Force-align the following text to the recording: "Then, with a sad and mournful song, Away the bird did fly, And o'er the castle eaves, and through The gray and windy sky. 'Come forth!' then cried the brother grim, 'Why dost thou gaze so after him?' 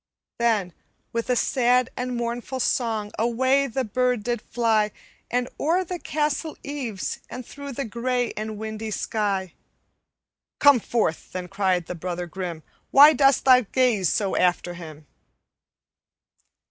"Then, 0.39 0.73
with 1.13 1.29
a 1.29 1.35
sad 1.35 1.91
and 1.95 2.15
mournful 2.17 2.59
song, 2.59 3.11
Away 3.19 3.67
the 3.67 3.83
bird 3.83 4.23
did 4.23 4.41
fly, 4.41 4.89
And 5.29 5.47
o'er 5.59 5.83
the 5.85 5.99
castle 5.99 6.57
eaves, 6.63 7.19
and 7.29 7.45
through 7.45 7.73
The 7.73 7.85
gray 7.85 8.33
and 8.35 8.57
windy 8.57 8.89
sky. 8.89 9.53
'Come 10.57 10.79
forth!' 10.79 11.31
then 11.33 11.47
cried 11.47 11.85
the 11.85 11.93
brother 11.93 12.25
grim, 12.25 12.63
'Why 12.89 13.13
dost 13.13 13.45
thou 13.45 13.61
gaze 13.61 14.09
so 14.11 14.35
after 14.35 14.73
him?' 14.73 15.05